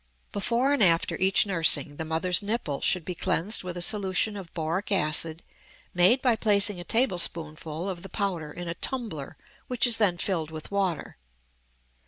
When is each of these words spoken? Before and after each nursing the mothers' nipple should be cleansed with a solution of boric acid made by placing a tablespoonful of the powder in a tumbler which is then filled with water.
Before 0.31 0.73
and 0.73 0.81
after 0.81 1.15
each 1.17 1.45
nursing 1.45 1.97
the 1.97 2.05
mothers' 2.05 2.41
nipple 2.41 2.81
should 2.81 3.05
be 3.05 3.13
cleansed 3.13 3.63
with 3.63 3.77
a 3.77 3.83
solution 3.83 4.35
of 4.35 4.51
boric 4.55 4.91
acid 4.91 5.43
made 5.93 6.23
by 6.23 6.35
placing 6.35 6.79
a 6.79 6.83
tablespoonful 6.83 7.87
of 7.87 8.01
the 8.01 8.09
powder 8.09 8.51
in 8.51 8.67
a 8.67 8.73
tumbler 8.73 9.37
which 9.67 9.85
is 9.85 9.99
then 9.99 10.17
filled 10.17 10.49
with 10.49 10.71
water. 10.71 11.17